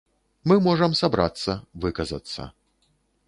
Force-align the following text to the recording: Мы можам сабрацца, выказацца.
Мы 0.51 0.55
можам 0.67 0.95
сабрацца, 1.01 1.55
выказацца. 1.85 2.49